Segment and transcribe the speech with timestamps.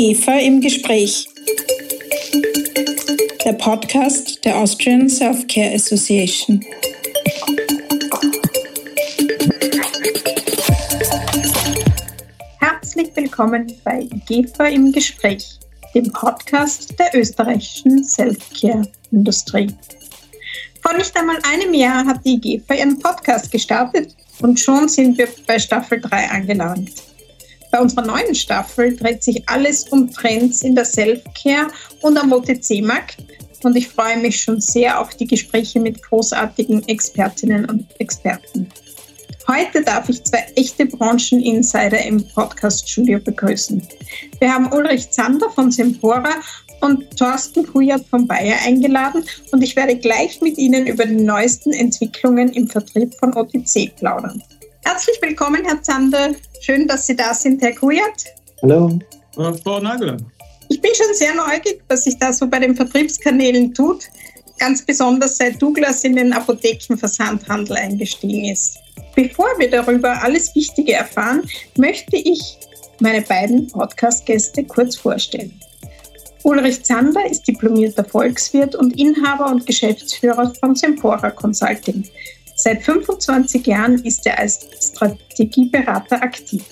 [0.00, 1.28] GEFA im Gespräch.
[3.44, 6.64] Der Podcast der Austrian Self-Care Association.
[12.60, 15.58] Herzlich willkommen bei GEFA im Gespräch,
[15.94, 19.68] dem Podcast der österreichischen Self-Care-Industrie.
[20.80, 25.28] Vor nicht einmal einem Jahr hat die GEFA ihren Podcast gestartet und schon sind wir
[25.46, 27.09] bei Staffel 3 angelangt.
[27.70, 31.68] Bei unserer neuen Staffel dreht sich alles um Trends in der Self-Care
[32.02, 33.18] und am OTC-Markt.
[33.62, 38.68] Und ich freue mich schon sehr auf die Gespräche mit großartigen Expertinnen und Experten.
[39.46, 43.86] Heute darf ich zwei echte Brancheninsider im Podcast-Studio begrüßen.
[44.38, 46.34] Wir haben Ulrich Zander von Sempora
[46.80, 51.72] und Thorsten Kujat von Bayer eingeladen und ich werde gleich mit Ihnen über die neuesten
[51.72, 54.42] Entwicklungen im Vertrieb von OTC plaudern.
[54.82, 56.30] Herzlich willkommen, Herr Zander.
[56.60, 58.24] Schön, dass Sie da sind, Herr Kujat.
[58.62, 58.98] Hallo.
[59.62, 60.16] Frau Nagel.
[60.68, 64.04] Ich bin schon sehr neugierig, was sich da so bei den Vertriebskanälen tut.
[64.58, 68.78] Ganz besonders seit Douglas in den Apothekenversandhandel eingestiegen ist.
[69.14, 71.42] Bevor wir darüber alles Wichtige erfahren,
[71.76, 72.58] möchte ich
[73.00, 75.58] meine beiden Podcast-Gäste kurz vorstellen.
[76.42, 82.04] Ulrich Zander ist diplomierter Volkswirt und Inhaber und Geschäftsführer von Sempora Consulting.
[82.62, 86.62] Seit 25 Jahren ist er als Strategieberater aktiv.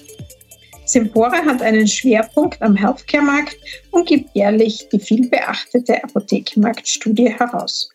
[0.84, 3.56] Sempora hat einen Schwerpunkt am Healthcare-Markt
[3.90, 7.88] und gibt jährlich die vielbeachtete Apothekenmarktstudie heraus.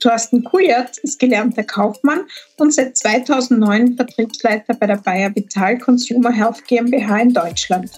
[0.00, 2.20] Thorsten Kujat ist gelernter Kaufmann
[2.56, 7.90] und seit 2009 Vertriebsleiter bei der Bayer Vital Consumer Health GmbH in Deutschland.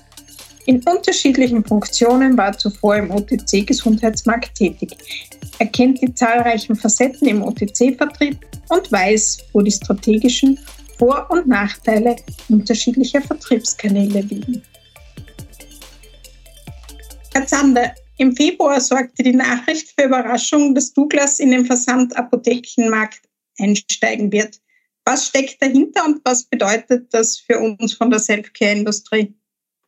[0.67, 4.96] In unterschiedlichen Funktionen war er zuvor im OTC-Gesundheitsmarkt tätig.
[5.62, 8.36] Er kennt die zahlreichen Facetten im OTC-Vertrieb
[8.68, 10.58] und weiß, wo die strategischen
[10.98, 12.16] Vor- und Nachteile
[12.48, 14.60] unterschiedlicher Vertriebskanäle liegen.
[17.33, 23.20] Herr Zander, im Februar sorgte die Nachricht für Überraschung, dass Douglas in den Versandapothekenmarkt
[23.61, 24.61] einsteigen wird.
[25.05, 29.33] Was steckt dahinter und was bedeutet das für uns von der Selfcare-Industrie?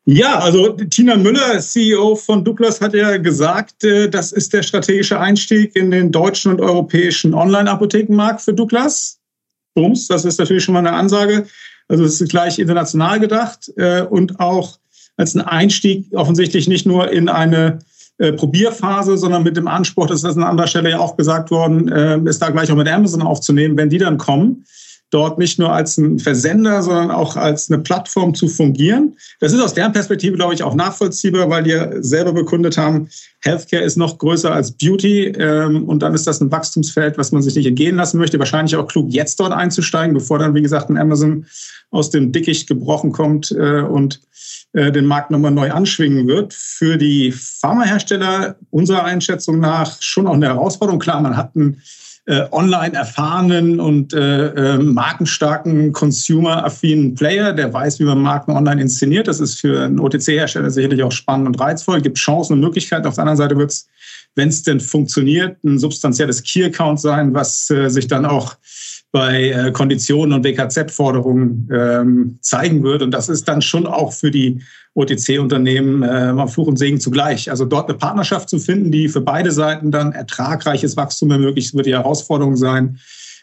[0.07, 5.19] Ja, also Tina Müller, CEO von Douglas, hat ja gesagt, äh, das ist der strategische
[5.19, 9.19] Einstieg in den deutschen und europäischen Online-Apothekenmarkt für Douglas.
[9.75, 11.47] Bums, das ist natürlich schon mal eine Ansage.
[11.89, 14.79] Also es ist gleich international gedacht äh, und auch
[15.17, 17.79] als ein Einstieg offensichtlich nicht nur in eine
[18.19, 21.89] äh, Probierphase, sondern mit dem Anspruch, das ist an anderer Stelle ja auch gesagt worden,
[22.27, 24.67] ist da gleich auch mit Amazon aufzunehmen, wenn die dann kommen
[25.15, 29.17] dort nicht nur als ein Versender, sondern auch als eine Plattform zu fungieren.
[29.39, 33.09] Das ist aus deren Perspektive, glaube ich, auch nachvollziehbar, weil die selber bekundet haben,
[33.41, 37.43] Healthcare ist noch größer als Beauty ähm, und dann ist das ein Wachstumsfeld, was man
[37.43, 38.41] sich nicht entgehen lassen möchte.
[38.41, 41.47] Wahrscheinlich auch klug, jetzt dort einzusteigen, bevor dann, wie gesagt, ein Amazon
[41.91, 44.21] aus dem Dickicht gebrochen kommt äh, und
[44.73, 46.53] äh, den Markt nochmal neu anschwingen wird.
[46.53, 50.99] Für die Pharmahersteller unserer Einschätzung nach schon auch eine Herausforderung.
[50.99, 51.81] Klar, man hat ein
[52.27, 58.81] äh, online erfahrenen und äh, äh, markenstarken, consumer-affinen Player, der weiß, wie man Marken online
[58.81, 59.29] inszeniert.
[59.29, 63.07] Das ist für einen OTC-Hersteller sicherlich auch spannend und reizvoll, gibt Chancen und Möglichkeiten.
[63.07, 63.89] Auf der anderen Seite wird es,
[64.37, 68.57] wenn es denn funktioniert, ein substanzielles Key-Account sein, was äh, sich dann auch
[69.15, 73.01] bei äh, Konditionen und WKZ-Forderungen ähm, zeigen wird.
[73.01, 74.61] Und das ist dann schon auch für die
[74.95, 77.49] OTC-Unternehmen äh, Fluch und Segen zugleich.
[77.49, 81.87] Also dort eine Partnerschaft zu finden, die für beide Seiten dann ertragreiches Wachstum ermöglicht, wird
[81.87, 82.99] die Herausforderung sein.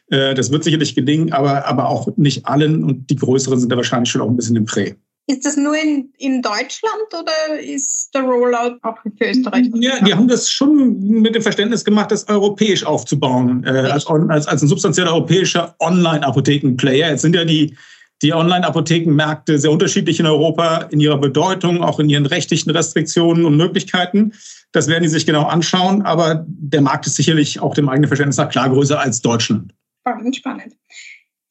[0.08, 3.78] Äh, das wird sicherlich gelingen, aber, aber auch nicht allen und die größeren sind da
[3.78, 4.96] wahrscheinlich schon auch ein bisschen im Prä.
[5.28, 9.70] Ist das nur in, in Deutschland oder ist der Rollout auch für Österreich?
[9.76, 14.48] Ja, die haben das schon mit dem Verständnis gemacht, das europäisch aufzubauen, äh, als, als,
[14.48, 17.12] als ein substanzieller europäischer Online-Apotheken-Player.
[17.12, 17.78] Jetzt sind ja die,
[18.22, 23.58] die Online-Apothekenmärkte sehr unterschiedlich in Europa in ihrer Bedeutung, auch in ihren rechtlichen Restriktionen und
[23.58, 24.34] Möglichkeiten.
[24.72, 28.38] Das werden die sich genau anschauen, aber der Markt ist sicherlich auch dem eigenen Verständnis
[28.38, 29.74] nach klar größer als Deutschland.
[30.02, 30.74] Spannend, spannend.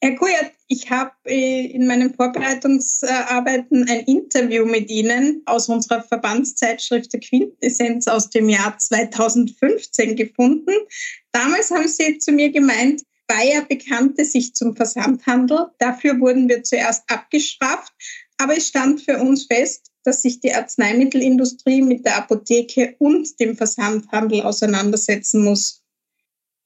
[0.03, 7.13] Herr Kujat, ich habe äh, in meinen Vorbereitungsarbeiten ein Interview mit Ihnen aus unserer Verbandszeitschrift
[7.13, 10.73] der Quintessenz aus dem Jahr 2015 gefunden.
[11.33, 15.67] Damals haben Sie zu mir gemeint, Bayer bekannte sich zum Versandhandel.
[15.79, 17.93] Dafür wurden wir zuerst abgestraft.
[18.39, 23.57] Aber es stand für uns fest, dass sich die Arzneimittelindustrie mit der Apotheke und dem
[23.57, 25.80] Versandhandel auseinandersetzen muss.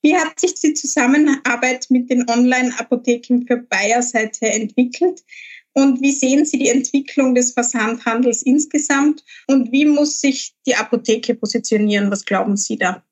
[0.05, 5.23] Wie hat sich die Zusammenarbeit mit den Online-Apotheken für Bayer seither entwickelt?
[5.73, 9.25] Und wie sehen Sie die Entwicklung des Versandhandels insgesamt?
[9.47, 12.11] Und wie muss sich die Apotheke positionieren?
[12.11, 13.03] Was glauben Sie da?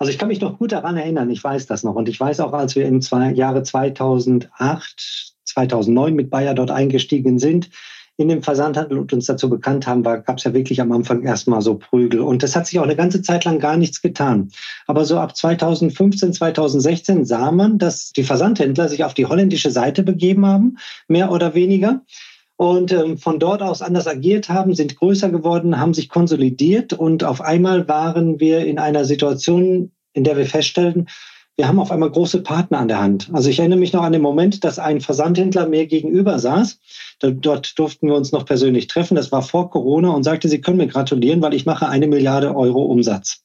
[0.00, 1.94] Also ich kann mich noch gut daran erinnern, ich weiß das noch.
[1.94, 3.00] Und ich weiß auch, als wir im
[3.36, 7.70] Jahre 2008, 2009 mit Bayer dort eingestiegen sind,
[8.18, 11.62] in dem Versandhandel und uns dazu bekannt haben, gab es ja wirklich am Anfang erstmal
[11.62, 12.20] so Prügel.
[12.20, 14.50] Und das hat sich auch eine ganze Zeit lang gar nichts getan.
[14.86, 20.02] Aber so ab 2015, 2016 sah man, dass die Versandhändler sich auf die holländische Seite
[20.02, 20.76] begeben haben,
[21.08, 22.02] mehr oder weniger.
[22.56, 27.24] Und ähm, von dort aus anders agiert haben, sind größer geworden, haben sich konsolidiert und
[27.24, 31.06] auf einmal waren wir in einer Situation, in der wir feststellten,
[31.62, 33.30] wir haben auf einmal große Partner an der Hand.
[33.32, 36.80] Also ich erinnere mich noch an den Moment, dass ein Versandhändler mir gegenüber saß.
[37.20, 39.14] Dort durften wir uns noch persönlich treffen.
[39.14, 42.56] Das war vor Corona und sagte, Sie können mir gratulieren, weil ich mache eine Milliarde
[42.56, 43.44] Euro Umsatz.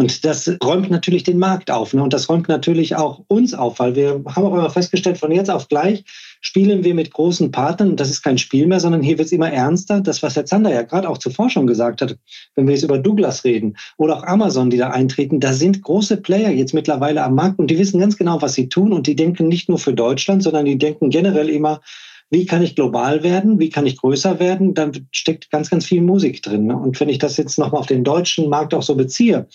[0.00, 1.92] Und das räumt natürlich den Markt auf.
[1.92, 2.02] Ne?
[2.02, 5.50] Und das räumt natürlich auch uns auf, weil wir haben auch immer festgestellt, von jetzt
[5.50, 6.04] auf gleich
[6.40, 7.90] spielen wir mit großen Partnern.
[7.90, 10.00] Und das ist kein Spiel mehr, sondern hier wird es immer ernster.
[10.00, 12.16] Das, was Herr Zander ja gerade auch zuvor schon gesagt hat,
[12.54, 16.16] wenn wir jetzt über Douglas reden oder auch Amazon, die da eintreten, da sind große
[16.16, 18.94] Player jetzt mittlerweile am Markt und die wissen ganz genau, was sie tun.
[18.94, 21.82] Und die denken nicht nur für Deutschland, sondern die denken generell immer,
[22.30, 26.00] wie kann ich global werden, wie kann ich größer werden, dann steckt ganz, ganz viel
[26.00, 26.68] Musik drin.
[26.68, 26.76] Ne?
[26.76, 29.46] Und wenn ich das jetzt nochmal auf den deutschen Markt auch so beziehe,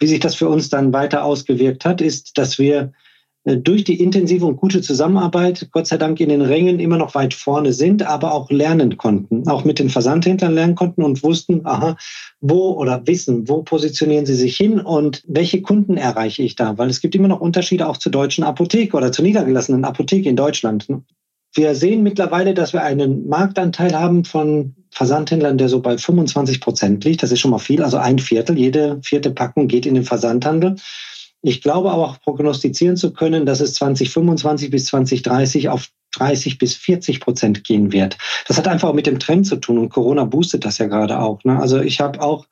[0.00, 2.92] wie sich das für uns dann weiter ausgewirkt hat, ist, dass wir
[3.44, 7.14] äh, durch die intensive und gute Zusammenarbeit, Gott sei Dank in den Rängen immer noch
[7.14, 11.64] weit vorne sind, aber auch lernen konnten, auch mit den Versandhändlern lernen konnten und wussten,
[11.64, 11.96] aha,
[12.40, 16.76] wo oder wissen, wo positionieren sie sich hin und welche Kunden erreiche ich da?
[16.78, 20.36] Weil es gibt immer noch Unterschiede auch zur deutschen Apotheke oder zur niedergelassenen Apotheke in
[20.36, 20.86] Deutschland.
[21.52, 27.04] Wir sehen mittlerweile, dass wir einen Marktanteil haben von Versandhändlern, der so bei 25 Prozent
[27.04, 27.22] liegt.
[27.22, 28.58] Das ist schon mal viel, also ein Viertel.
[28.58, 30.76] Jede vierte Packung geht in den Versandhandel.
[31.42, 36.74] Ich glaube aber auch prognostizieren zu können, dass es 2025 bis 2030 auf 30 bis
[36.74, 38.18] 40 Prozent gehen wird.
[38.46, 41.20] Das hat einfach auch mit dem Trend zu tun und Corona boostet das ja gerade
[41.20, 41.42] auch.
[41.44, 41.58] Ne?
[41.58, 42.46] Also ich habe auch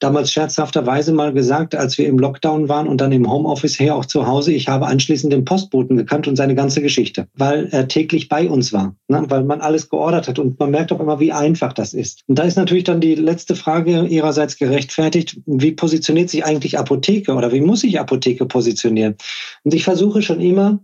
[0.00, 4.04] damals scherzhafterweise mal gesagt, als wir im Lockdown waren und dann im Homeoffice her auch
[4.04, 8.28] zu Hause, ich habe anschließend den Postboten gekannt und seine ganze Geschichte, weil er täglich
[8.28, 9.24] bei uns war, ne?
[9.28, 12.22] weil man alles geordert hat und man merkt auch immer, wie einfach das ist.
[12.26, 17.34] Und da ist natürlich dann die letzte Frage ihrerseits gerechtfertigt, wie positioniert sich eigentlich Apotheke
[17.34, 19.16] oder wie muss sich Apotheke positionieren?
[19.62, 20.80] Und ich versuche schon immer,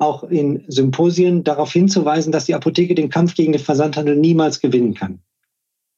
[0.00, 4.94] auch in Symposien darauf hinzuweisen, dass die Apotheke den Kampf gegen den Versandhandel niemals gewinnen
[4.94, 5.20] kann.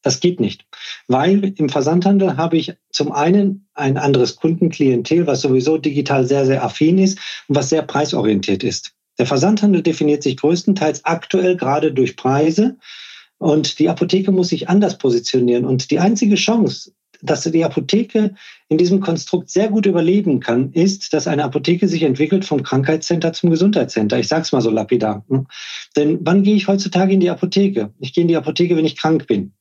[0.02, 0.66] Das geht nicht,
[1.06, 6.64] weil im Versandhandel habe ich zum einen ein anderes Kundenklientel, was sowieso digital sehr, sehr
[6.64, 7.18] affin ist
[7.48, 8.94] und was sehr preisorientiert ist.
[9.18, 12.76] Der Versandhandel definiert sich größtenteils aktuell gerade durch Preise
[13.38, 15.64] und die Apotheke muss sich anders positionieren.
[15.64, 18.34] Und die einzige Chance, dass die Apotheke
[18.68, 23.32] in diesem Konstrukt sehr gut überleben kann, ist, dass eine Apotheke sich entwickelt vom Krankheitscenter
[23.32, 24.18] zum Gesundheitscenter.
[24.18, 25.24] Ich sage es mal so lapidar.
[25.28, 25.44] Ne?
[25.96, 27.92] Denn wann gehe ich heutzutage in die Apotheke?
[27.98, 29.52] Ich gehe in die Apotheke, wenn ich krank bin.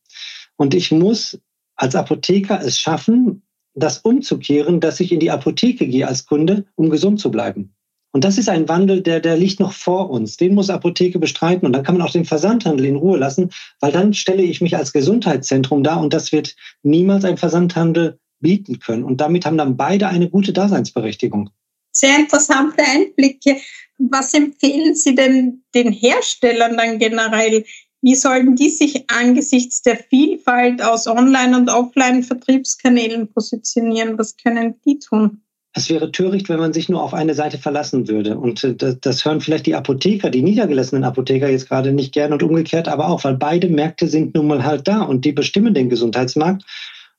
[0.62, 1.40] Und ich muss
[1.76, 3.42] als Apotheker es schaffen,
[3.74, 7.74] das umzukehren, dass ich in die Apotheke gehe als Kunde, um gesund zu bleiben.
[8.12, 10.38] Und das ist ein Wandel, der, der liegt noch vor uns.
[10.38, 11.66] Den muss Apotheke bestreiten.
[11.66, 13.50] Und dann kann man auch den Versandhandel in Ruhe lassen,
[13.80, 18.78] weil dann stelle ich mich als Gesundheitszentrum dar und das wird niemals ein Versandhandel bieten
[18.78, 19.04] können.
[19.04, 21.50] Und damit haben dann beide eine gute Daseinsberechtigung.
[21.92, 23.58] Sehr interessante Einblicke.
[23.98, 27.66] Was empfehlen Sie denn den Herstellern dann generell?
[28.02, 34.18] Wie sollten die sich angesichts der Vielfalt aus Online- und Offline-Vertriebskanälen positionieren?
[34.18, 35.42] Was können die tun?
[35.74, 38.38] Es wäre töricht, wenn man sich nur auf eine Seite verlassen würde.
[38.38, 42.34] Und äh, das, das, hören vielleicht die Apotheker, die niedergelassenen Apotheker jetzt gerade nicht gern
[42.34, 45.74] und umgekehrt aber auch, weil beide Märkte sind nun mal halt da und die bestimmen
[45.74, 46.64] den Gesundheitsmarkt.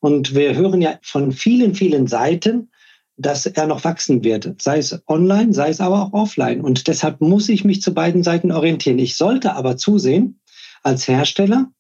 [0.01, 2.69] Und wir hören ja von vielen, vielen Seiten,
[3.17, 6.61] dass er noch wachsen wird, sei es online, sei es aber auch offline.
[6.61, 8.99] Und deshalb muss ich mich zu beiden Seiten orientieren.
[8.99, 10.41] Ich sollte aber zusehen,
[10.83, 11.71] als Hersteller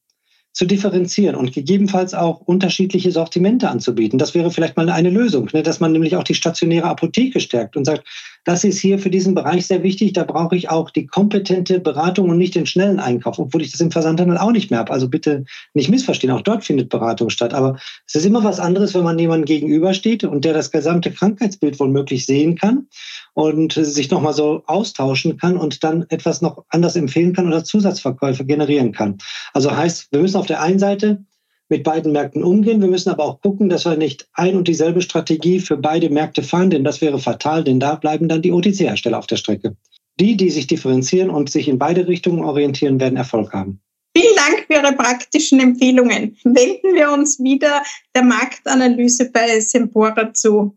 [0.52, 4.18] zu differenzieren und gegebenenfalls auch unterschiedliche Sortimente anzubieten.
[4.18, 5.62] Das wäre vielleicht mal eine Lösung, ne?
[5.62, 8.06] dass man nämlich auch die stationäre Apotheke stärkt und sagt,
[8.45, 12.31] das ist hier für diesen Bereich sehr wichtig, da brauche ich auch die kompetente Beratung
[12.31, 14.93] und nicht den schnellen Einkauf, obwohl ich das im Versandhandel auch nicht mehr habe.
[14.93, 15.45] Also bitte
[15.75, 17.55] nicht missverstehen, auch dort findet Beratung statt.
[17.55, 21.79] Aber es ist immer was anderes, wenn man jemandem gegenübersteht und der das gesamte Krankheitsbild
[21.79, 22.89] womöglich sehen kann
[23.35, 28.45] und sich nochmal so austauschen kann und dann etwas noch anders empfehlen kann oder Zusatzverkäufe
[28.45, 29.19] generieren kann.
[29.53, 31.25] Also heißt, wir müssen auf der einen Seite
[31.73, 32.83] mit beiden Märkten umgehen.
[32.83, 36.43] Wir müssen aber auch gucken, dass wir nicht ein und dieselbe Strategie für beide Märkte
[36.43, 39.75] fahren, denn das wäre fatal, denn da bleiben dann die OTC-Hersteller auf der Strecke.
[40.21, 43.81] Die, die sich differenzieren und sich in beide Richtungen orientieren, werden Erfolg haben.
[44.14, 46.37] Vielen Dank für Ihre praktischen Empfehlungen.
[46.45, 47.83] Wenden wir uns wieder
[48.14, 50.76] der Marktanalyse bei Sempora zu.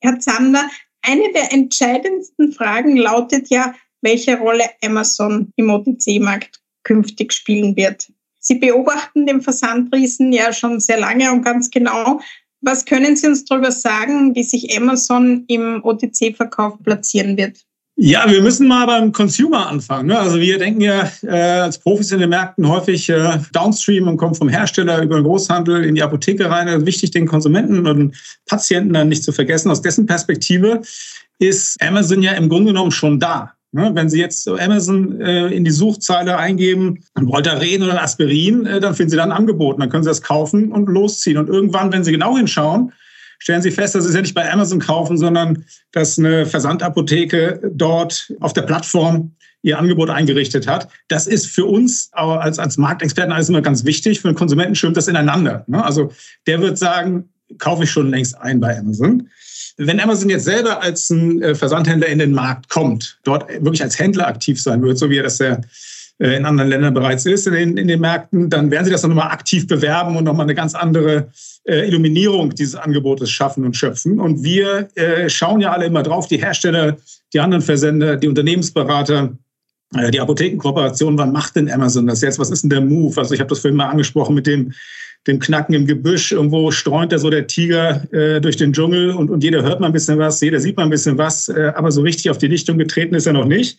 [0.00, 0.68] Herr Zander,
[1.02, 8.08] eine der entscheidendsten Fragen lautet ja, welche Rolle Amazon im OTC-Markt künftig spielen wird.
[8.44, 12.20] Sie beobachten den Versandriesen ja schon sehr lange und ganz genau.
[12.60, 17.58] Was können Sie uns darüber sagen, wie sich Amazon im OTC-Verkauf platzieren wird?
[17.94, 20.08] Ja, wir müssen mal beim Consumer anfangen.
[20.08, 20.18] Ne?
[20.18, 24.34] Also wir denken ja äh, als Profis in den Märkten häufig äh, Downstream und kommen
[24.34, 26.68] vom Hersteller über den Großhandel in die Apotheke rein.
[26.68, 29.70] Also wichtig, den Konsumenten und Patienten dann nicht zu vergessen.
[29.70, 30.80] Aus dessen Perspektive
[31.38, 33.52] ist Amazon ja im Grunde genommen schon da.
[33.72, 33.90] Ne?
[33.94, 39.10] Wenn Sie jetzt Amazon äh, in die Suchzeile eingeben, Voltaren oder Aspirin, äh, dann finden
[39.10, 39.80] Sie dann ein Angebot.
[39.80, 41.38] Dann können Sie das kaufen und losziehen.
[41.38, 42.92] Und irgendwann, wenn Sie genau hinschauen,
[43.38, 47.72] stellen Sie fest, dass Sie es ja nicht bei Amazon kaufen, sondern dass eine Versandapotheke
[47.74, 50.88] dort auf der Plattform ihr Angebot eingerichtet hat.
[51.08, 54.20] Das ist für uns als, als Marktexperten alles immer ganz wichtig.
[54.20, 55.64] Für den Konsumenten schwimmt das ineinander.
[55.66, 55.82] Ne?
[55.82, 56.12] Also
[56.46, 59.28] der wird sagen, kaufe ich schon längst ein bei Amazon.
[59.78, 63.98] Wenn Amazon jetzt selber als ein äh, Versandhändler in den Markt kommt, dort wirklich als
[63.98, 65.60] Händler aktiv sein wird, so wie er das ja
[66.18, 69.02] äh, in anderen Ländern bereits ist, in den, in den Märkten, dann werden sie das
[69.02, 71.28] nochmal aktiv bewerben und nochmal eine ganz andere
[71.64, 74.20] äh, Illuminierung dieses Angebotes schaffen und schöpfen.
[74.20, 76.96] Und wir äh, schauen ja alle immer drauf, die Hersteller,
[77.32, 79.32] die anderen Versender, die Unternehmensberater,
[79.94, 82.38] äh, die Apothekenkooperation, wann macht denn Amazon das jetzt?
[82.38, 83.18] Was ist denn der Move?
[83.18, 84.72] Also ich habe das vorhin mal angesprochen mit dem,
[85.26, 86.32] dem Knacken im Gebüsch.
[86.32, 89.86] Irgendwo streunt da so der Tiger äh, durch den Dschungel und, und jeder hört mal
[89.86, 92.48] ein bisschen was, jeder sieht mal ein bisschen was, äh, aber so richtig auf die
[92.48, 93.78] Lichtung getreten ist er noch nicht.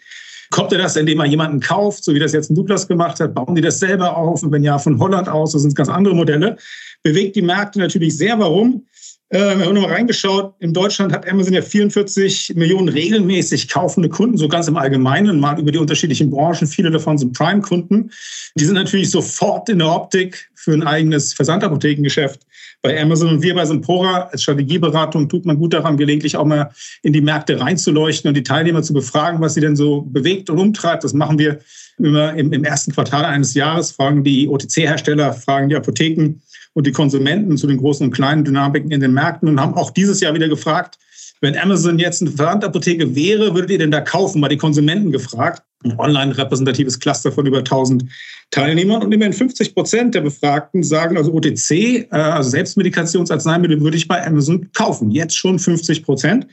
[0.52, 3.34] Kommt er das, indem er jemanden kauft, so wie das jetzt ein Douglas gemacht hat?
[3.34, 4.44] Bauen die das selber auf?
[4.44, 6.58] Und wenn ja, von Holland aus, das sind ganz andere Modelle.
[7.02, 8.38] Bewegt die Märkte natürlich sehr.
[8.38, 8.86] Warum?
[9.30, 10.54] Äh, wir haben nochmal reingeschaut.
[10.60, 15.60] In Deutschland hat Amazon ja 44 Millionen regelmäßig kaufende Kunden, so ganz im Allgemeinen, mal
[15.60, 16.68] über die unterschiedlichen Branchen.
[16.68, 18.12] Viele davon sind Prime-Kunden.
[18.56, 22.42] Die sind natürlich sofort in der Optik für ein eigenes Versandapothekengeschäft
[22.84, 23.30] bei Amazon.
[23.30, 27.22] Und wir bei Sempora als Strategieberatung tut man gut daran, gelegentlich auch mal in die
[27.22, 31.04] Märkte reinzuleuchten und die Teilnehmer zu befragen, was sie denn so bewegt und umtreibt.
[31.04, 31.60] Das machen wir
[31.98, 36.40] immer im, im ersten Quartal eines Jahres, fragen die OTC-Hersteller, fragen die Apotheken
[36.74, 39.92] und die Konsumenten zu den großen und kleinen Dynamiken in den Märkten und haben auch
[39.92, 40.98] dieses Jahr wieder gefragt,
[41.44, 44.40] wenn Amazon jetzt eine Versandapotheke wäre, würdet ihr denn da kaufen?
[44.40, 45.62] Mal die Konsumenten gefragt.
[45.84, 48.06] Ein online repräsentatives Cluster von über 1000
[48.50, 49.04] Teilnehmern.
[49.04, 54.26] Und immerhin 50 Prozent der Befragten sagen, also OTC, äh, also Selbstmedikationsarzneimittel, würde ich bei
[54.26, 55.12] Amazon kaufen.
[55.12, 56.48] Jetzt schon 50 Prozent.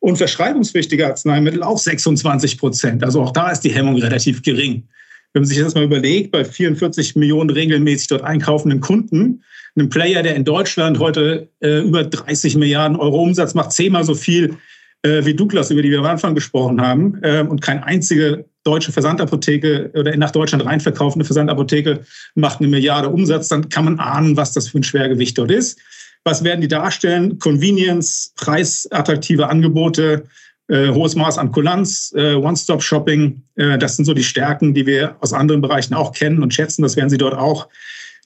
[0.00, 3.04] Und verschreibungspflichtige Arzneimittel auch 26 Prozent.
[3.04, 4.88] Also auch da ist die Hemmung relativ gering.
[5.32, 9.42] Wenn man sich das mal überlegt, bei 44 Millionen regelmäßig dort einkaufenden Kunden,
[9.74, 14.14] einem Player, der in Deutschland heute äh, über 30 Milliarden Euro Umsatz macht, zehnmal so
[14.14, 14.56] viel
[15.02, 18.92] äh, wie Douglas, über die wir am Anfang gesprochen haben, äh, und keine einzige deutsche
[18.92, 22.00] Versandapotheke oder nach Deutschland reinverkaufende Versandapotheke
[22.34, 25.80] macht eine Milliarde Umsatz, dann kann man ahnen, was das für ein Schwergewicht dort ist.
[26.24, 27.40] Was werden die darstellen?
[27.40, 30.24] Convenience, preisattraktive Angebote,
[30.68, 33.42] äh, hohes Maß an Kulanz, äh, One-Stop-Shopping.
[33.56, 36.82] Äh, das sind so die Stärken, die wir aus anderen Bereichen auch kennen und schätzen.
[36.82, 37.68] Das werden sie dort auch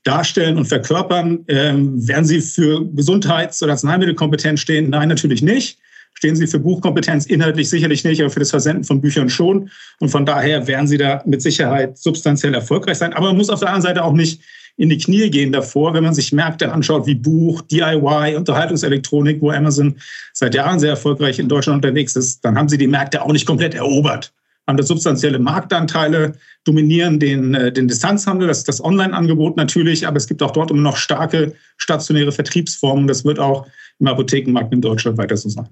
[0.04, 1.44] darstellen und verkörpern.
[1.48, 4.90] Ähm, werden sie für Gesundheits- oder Arzneimittelkompetenz stehen?
[4.90, 5.78] Nein, natürlich nicht.
[6.14, 9.70] Stehen sie für Buchkompetenz inhaltlich sicherlich nicht, aber für das Versenden von Büchern schon.
[10.00, 13.12] Und von daher werden sie da mit Sicherheit substanziell erfolgreich sein.
[13.12, 14.40] Aber man muss auf der anderen Seite auch nicht
[14.76, 19.50] in die Knie gehen davor, wenn man sich Märkte anschaut wie Buch, DIY, Unterhaltungselektronik, wo
[19.50, 19.96] Amazon
[20.32, 23.46] seit Jahren sehr erfolgreich in Deutschland unterwegs ist, dann haben sie die Märkte auch nicht
[23.46, 24.32] komplett erobert.
[24.66, 30.16] Haben da substanzielle Marktanteile, dominieren den, äh, den Distanzhandel, das ist das Online-Angebot natürlich, aber
[30.16, 33.06] es gibt auch dort immer noch starke stationäre Vertriebsformen.
[33.06, 33.66] Das wird auch
[34.00, 35.68] im Apothekenmarkt in Deutschland weiter so sein.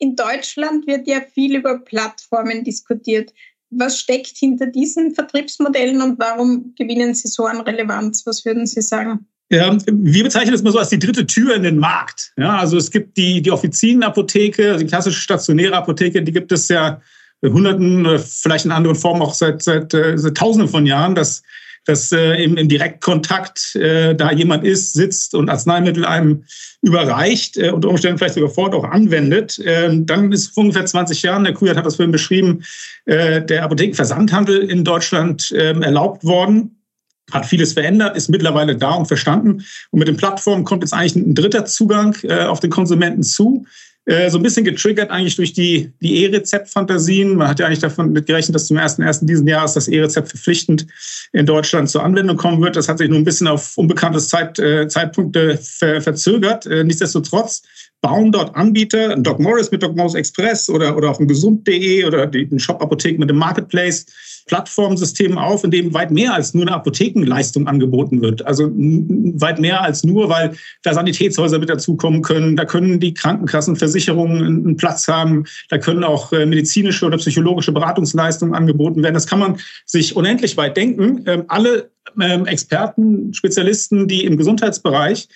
[0.00, 3.32] In Deutschland wird ja viel über Plattformen diskutiert.
[3.70, 8.24] Was steckt hinter diesen Vertriebsmodellen und warum gewinnen sie so an Relevanz?
[8.26, 9.26] Was würden Sie sagen?
[9.50, 12.32] Ja, wir bezeichnen das mal so als die dritte Tür in den Markt.
[12.36, 17.00] Ja, also es gibt die, die Offizienenapotheke, die klassische stationäre Apotheke, die gibt es ja
[17.42, 21.14] Hunderten, vielleicht in anderen Formen auch seit, seit, äh, seit Tausenden von Jahren.
[21.14, 21.42] Das
[21.84, 26.44] dass äh, im, im Direktkontakt äh, da jemand ist, sitzt und Arzneimittel einem
[26.82, 29.58] überreicht, äh, unter Umständen vielleicht sogar fort auch anwendet.
[29.58, 32.64] Äh, dann ist vor ungefähr 20 Jahren, der Kujat hat das vorhin beschrieben,
[33.06, 36.74] äh, der Apothekenversandhandel in Deutschland äh, erlaubt worden
[37.30, 39.64] hat vieles verändert, ist mittlerweile da und verstanden.
[39.90, 43.66] Und mit den Plattformen kommt jetzt eigentlich ein dritter Zugang äh, auf den Konsumenten zu.
[44.08, 47.36] Äh, so ein bisschen getriggert eigentlich durch die, die E-Rezept-Fantasien.
[47.36, 49.26] Man hat ja eigentlich davon mitgerechnet, dass zum 1.1.
[49.26, 50.86] diesen Jahres das E-Rezept verpflichtend
[51.34, 52.76] in Deutschland zur Anwendung kommen wird.
[52.76, 56.64] Das hat sich nur ein bisschen auf unbekannte Zeit, äh, Zeitpunkte ver, verzögert.
[56.64, 57.64] Äh, nichtsdestotrotz
[58.00, 62.26] bauen dort Anbieter, Doc Morris mit Doc Morris Express oder, oder auf dem gesund.de oder
[62.26, 64.06] den Shop-Apotheken mit dem Marketplace
[64.48, 68.44] Plattformsystem auf, in dem weit mehr als nur eine Apothekenleistung angeboten wird.
[68.46, 72.56] Also weit mehr als nur, weil da Sanitätshäuser mit dazukommen können.
[72.56, 75.44] Da können die Krankenkassen, Versicherungen einen Platz haben.
[75.68, 79.14] Da können auch äh, medizinische oder psychologische Beratungsleistungen angeboten werden.
[79.14, 81.22] Das kann man sich unendlich weit denken.
[81.26, 81.90] Ähm, alle
[82.20, 85.28] ähm, Experten, Spezialisten, die im Gesundheitsbereich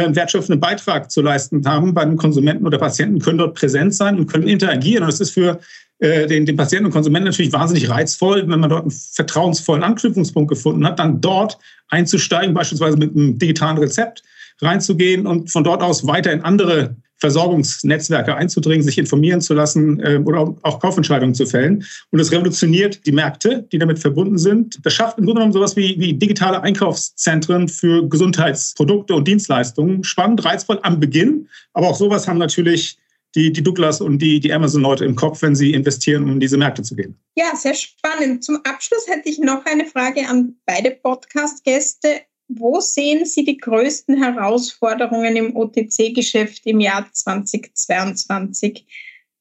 [0.00, 4.18] einen wertschöpfenden Beitrag zu leisten haben bei den Konsumenten oder Patienten, können dort präsent sein
[4.18, 5.04] und können interagieren.
[5.04, 5.60] Und das ist für
[5.98, 10.48] äh, den, den Patienten und Konsumenten natürlich wahnsinnig reizvoll, wenn man dort einen vertrauensvollen Anknüpfungspunkt
[10.48, 11.58] gefunden hat, dann dort
[11.88, 14.22] einzusteigen, beispielsweise mit einem digitalen Rezept
[14.60, 20.20] reinzugehen und von dort aus weiter in andere Versorgungsnetzwerke einzudringen, sich informieren zu lassen äh,
[20.24, 21.84] oder auch Kaufentscheidungen zu fällen.
[22.10, 24.84] Und es revolutioniert die Märkte, die damit verbunden sind.
[24.84, 30.02] Das schafft im Grunde genommen sowas wie, wie digitale Einkaufszentren für Gesundheitsprodukte und Dienstleistungen.
[30.02, 32.98] Spannend, reizvoll am Beginn, aber auch sowas haben natürlich
[33.36, 36.56] die, die Douglas und die, die Amazon-Leute im Kopf, wenn sie investieren, um in diese
[36.56, 37.16] Märkte zu gehen.
[37.36, 38.42] Ja, sehr spannend.
[38.42, 42.22] Zum Abschluss hätte ich noch eine Frage an beide Podcast-Gäste.
[42.54, 48.86] Wo sehen Sie die größten Herausforderungen im OTC-Geschäft im Jahr 2022?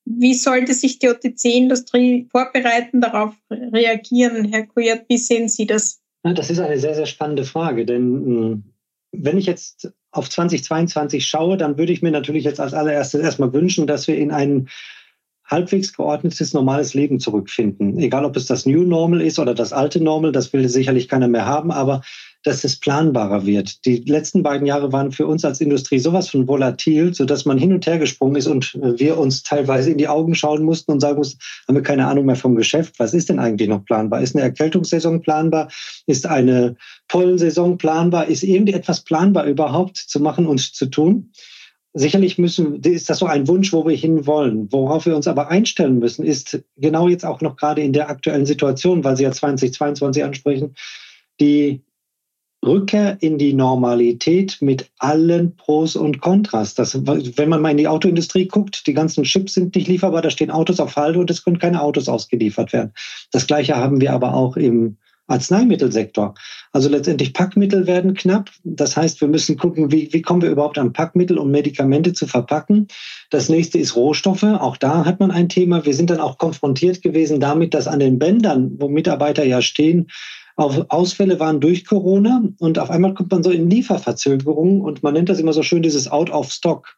[0.05, 4.45] Wie sollte sich die OTC-Industrie vorbereiten, darauf reagieren?
[4.45, 6.01] Herr Kujat, wie sehen Sie das?
[6.23, 8.63] Das ist eine sehr, sehr spannende Frage, denn hm,
[9.11, 13.53] wenn ich jetzt auf 2022 schaue, dann würde ich mir natürlich jetzt als allererstes erstmal
[13.53, 14.69] wünschen, dass wir in ein
[15.51, 17.99] halbwegs geordnetes, normales Leben zurückfinden.
[17.99, 21.27] Egal, ob es das New Normal ist oder das alte Normal, das will sicherlich keiner
[21.27, 22.01] mehr haben, aber
[22.43, 23.85] dass es planbarer wird.
[23.85, 27.71] Die letzten beiden Jahre waren für uns als Industrie sowas von volatil, sodass man hin
[27.71, 31.19] und her gesprungen ist und wir uns teilweise in die Augen schauen mussten und sagen
[31.19, 32.95] mussten, haben wir keine Ahnung mehr vom Geschäft.
[32.97, 34.21] Was ist denn eigentlich noch planbar?
[34.21, 35.67] Ist eine Erkältungssaison planbar?
[36.07, 36.77] Ist eine
[37.09, 38.27] Pollensaison planbar?
[38.27, 41.31] Ist irgendwie etwas planbar überhaupt zu machen und zu tun?
[41.93, 44.71] Sicherlich müssen, ist das so ein Wunsch, wo wir hinwollen.
[44.71, 48.45] Worauf wir uns aber einstellen müssen, ist genau jetzt auch noch gerade in der aktuellen
[48.45, 50.75] Situation, weil Sie ja 2022 ansprechen,
[51.41, 51.81] die
[52.63, 56.75] Rückkehr in die Normalität mit allen Pros und Kontras.
[56.75, 60.29] Das, wenn man mal in die Autoindustrie guckt, die ganzen Chips sind nicht lieferbar, da
[60.29, 62.93] stehen Autos auf Halde und es können keine Autos ausgeliefert werden.
[63.31, 64.97] Das gleiche haben wir aber auch im
[65.31, 66.35] Arzneimittelsektor.
[66.71, 68.49] Also letztendlich Packmittel werden knapp.
[68.63, 72.27] Das heißt, wir müssen gucken, wie, wie kommen wir überhaupt an Packmittel, um Medikamente zu
[72.27, 72.87] verpacken.
[73.29, 74.43] Das nächste ist Rohstoffe.
[74.43, 75.85] Auch da hat man ein Thema.
[75.85, 80.07] Wir sind dann auch konfrontiert gewesen damit, dass an den Bändern, wo Mitarbeiter ja stehen,
[80.55, 85.13] auf Ausfälle waren durch Corona und auf einmal kommt man so in Lieferverzögerungen und man
[85.13, 86.97] nennt das immer so schön dieses Out of Stock.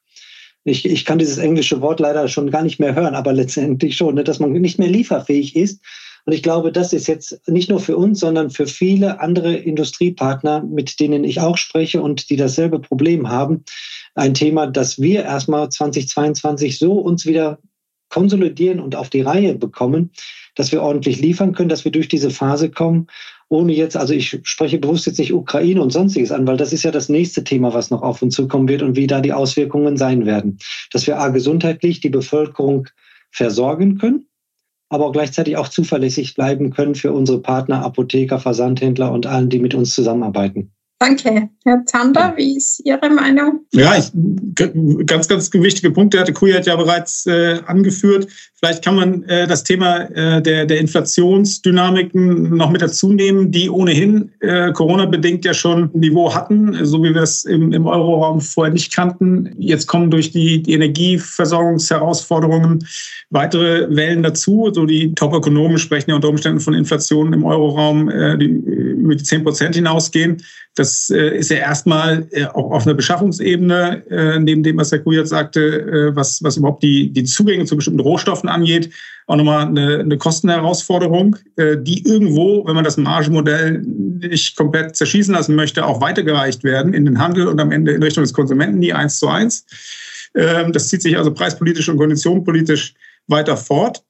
[0.65, 4.15] Ich, ich kann dieses englische Wort leider schon gar nicht mehr hören, aber letztendlich schon,
[4.15, 5.81] ne, dass man nicht mehr lieferfähig ist.
[6.25, 10.63] Und ich glaube, das ist jetzt nicht nur für uns, sondern für viele andere Industriepartner,
[10.63, 13.63] mit denen ich auch spreche und die dasselbe Problem haben,
[14.15, 17.59] ein Thema, dass wir erstmal 2022 so uns wieder
[18.09, 20.12] konsolidieren und auf die Reihe bekommen,
[20.55, 23.07] dass wir ordentlich liefern können, dass wir durch diese Phase kommen,
[23.49, 26.83] ohne jetzt, also ich spreche bewusst jetzt nicht Ukraine und sonstiges an, weil das ist
[26.83, 29.97] ja das nächste Thema, was noch auf uns zukommen wird und wie da die Auswirkungen
[29.97, 30.59] sein werden.
[30.91, 32.88] Dass wir A, gesundheitlich die Bevölkerung
[33.31, 34.27] versorgen können,
[34.89, 39.74] aber gleichzeitig auch zuverlässig bleiben können für unsere Partner, Apotheker, Versandhändler und allen, die mit
[39.74, 40.72] uns zusammenarbeiten.
[41.03, 41.49] Danke.
[41.65, 43.65] Herr Zander, wie ist Ihre Meinung?
[43.73, 44.09] Ja, ich,
[45.05, 48.29] ganz, ganz wichtige Punkte hatte Kujat ja bereits äh, angeführt.
[48.55, 53.69] Vielleicht kann man äh, das Thema äh, der, der Inflationsdynamiken noch mit dazu nehmen, die
[53.69, 58.39] ohnehin äh, Corona-bedingt ja schon ein Niveau hatten, so wie wir es im, im Euroraum
[58.39, 59.53] vorher nicht kannten.
[59.57, 62.87] Jetzt kommen durch die, die Energieversorgungsherausforderungen
[63.29, 64.71] weitere Wellen dazu.
[64.73, 69.23] So die Top-Ökonomen sprechen ja unter Umständen von Inflationen im Euroraum, äh, die über die
[69.23, 70.41] 10 Prozent hinausgehen.
[70.75, 74.99] Das äh, ist ja erstmal äh, auch auf einer Beschaffungsebene, äh, neben dem, was Herr
[74.99, 78.89] Kujat sagte, äh, was, was überhaupt die, die Zugänge zu bestimmten Rohstoffen angeht,
[79.27, 85.33] auch nochmal eine, eine Kostenherausforderung, äh, die irgendwo, wenn man das Margenmodell nicht komplett zerschießen
[85.33, 88.79] lassen möchte, auch weitergereicht werden in den Handel und am Ende in Richtung des Konsumenten,
[88.79, 89.65] nie eins zu eins.
[90.36, 92.95] Ähm, das zieht sich also preispolitisch und konditionenpolitisch
[93.27, 94.03] weiter fort.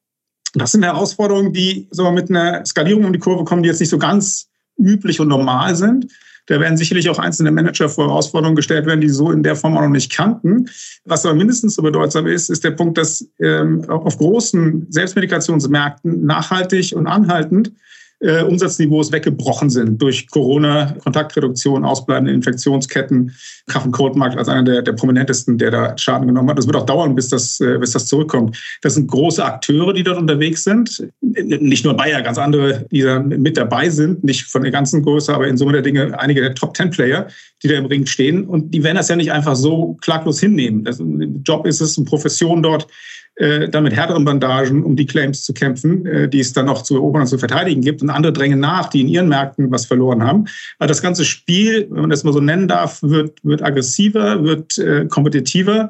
[0.54, 3.90] Das sind Herausforderungen, die so mit einer Skalierung um die Kurve kommen, die jetzt nicht
[3.90, 4.50] so ganz
[4.80, 6.08] üblich und normal sind.
[6.48, 9.78] Da werden sicherlich auch einzelne Manager vor Herausforderungen gestellt werden, die so in der Form
[9.78, 10.70] auch noch nicht kannten.
[11.06, 16.94] Was aber mindestens so bedeutsam ist, ist der Punkt, dass ähm, auf großen Selbstmedikationsmärkten nachhaltig
[16.96, 17.72] und anhaltend
[18.24, 23.34] äh, Umsatzniveaus weggebrochen sind durch Corona, Kontaktreduktion, ausbleibende Infektionsketten.
[23.68, 26.58] Cough Cold Markt als einer der, der prominentesten, der da Schaden genommen hat.
[26.58, 28.58] Das wird auch dauern, bis das, äh, bis das zurückkommt.
[28.82, 31.06] Das sind große Akteure, die dort unterwegs sind.
[31.22, 34.24] Nicht nur Bayer, ganz andere, die da mit dabei sind.
[34.24, 37.28] Nicht von der ganzen Größe, aber in Summe der Dinge einige der Top Ten Player,
[37.62, 38.46] die da im Ring stehen.
[38.46, 40.84] Und die werden das ja nicht einfach so klaglos hinnehmen.
[40.86, 41.02] Das,
[41.46, 42.88] Job ist es, eine Profession dort,
[43.36, 46.84] äh, dann mit härteren Bandagen um die Claims zu kämpfen, äh, die es dann noch
[46.84, 48.02] zu erobern und zu verteidigen gibt.
[48.02, 50.46] Und andere drängen nach, die in ihren Märkten was verloren haben.
[50.80, 54.78] Also das ganze Spiel, wenn man das mal so nennen darf, wird, wird aggressiver, wird
[54.78, 55.90] äh, kompetitiver.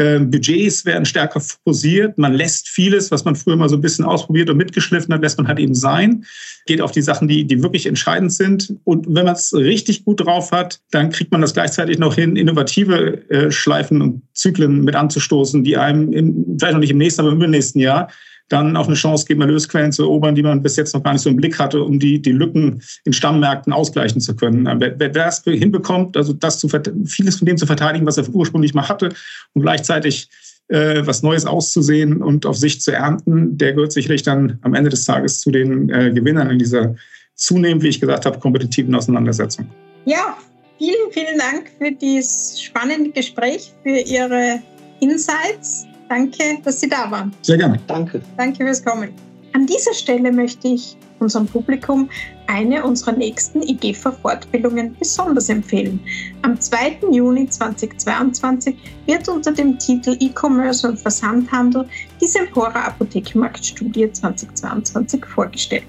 [0.00, 2.16] Ähm, Budgets werden stärker fokussiert.
[2.16, 5.36] Man lässt vieles, was man früher mal so ein bisschen ausprobiert und mitgeschliffen hat, lässt
[5.36, 6.24] man halt eben sein.
[6.64, 8.74] Geht auf die Sachen, die, die wirklich entscheidend sind.
[8.84, 12.36] Und wenn man es richtig gut drauf hat, dann kriegt man das gleichzeitig noch hin,
[12.36, 17.20] innovative äh, Schleifen und Zyklen mit anzustoßen, die einem im, vielleicht noch nicht im nächsten,
[17.20, 18.08] aber im übernächsten Jahr
[18.50, 21.22] dann auch eine Chance geben, Erlösquellen zu erobern, die man bis jetzt noch gar nicht
[21.22, 24.68] so im Blick hatte, um die, die Lücken in Stammmärkten ausgleichen zu können.
[24.80, 26.68] Wer, wer das hinbekommt, also das zu,
[27.06, 29.10] vieles von dem zu verteidigen, was er ursprünglich mal hatte
[29.54, 30.28] und gleichzeitig
[30.66, 34.90] äh, was Neues auszusehen und auf sich zu ernten, der gehört sicherlich dann am Ende
[34.90, 36.96] des Tages zu den äh, Gewinnern in dieser
[37.34, 39.66] zunehmend, wie ich gesagt habe, kompetitiven Auseinandersetzung.
[40.06, 40.36] Ja,
[40.78, 44.60] vielen, vielen Dank für dieses spannende Gespräch, für Ihre
[45.00, 47.32] Insights Danke, dass Sie da waren.
[47.40, 47.78] Sehr gerne.
[47.86, 48.20] Danke.
[48.36, 49.10] Danke fürs Kommen.
[49.52, 52.10] An dieser Stelle möchte ich unserem Publikum
[52.48, 56.00] eine unserer nächsten IGEFA-Fortbildungen besonders empfehlen.
[56.42, 56.98] Am 2.
[57.12, 61.86] Juni 2022 wird unter dem Titel E-Commerce und Versandhandel
[62.20, 65.86] die Sempora Apothekenmarktstudie 2022 vorgestellt.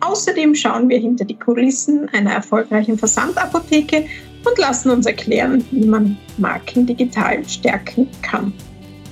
[0.00, 4.04] Außerdem schauen wir hinter die Kulissen einer erfolgreichen Versandapotheke
[4.44, 8.52] und lassen uns erklären, wie man Marken digital stärken kann.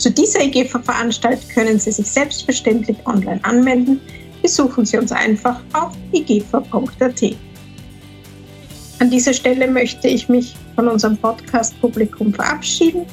[0.01, 4.01] Zu dieser IGEFA-Veranstaltung können Sie sich selbstverständlich online anmelden.
[4.41, 7.23] Besuchen Sie uns einfach auf igefa.at.
[8.99, 13.05] An dieser Stelle möchte ich mich von unserem Podcast-Publikum verabschieden.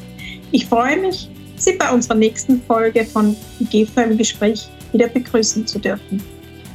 [0.54, 5.80] Ich freue mich, Sie bei unserer nächsten Folge von IGEFA im Gespräch wieder begrüßen zu
[5.80, 6.24] dürfen.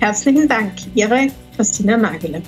[0.00, 2.42] Herzlichen Dank, Ihre Christina Nagele.